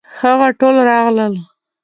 [0.19, 1.33] هغه ټول راغلل.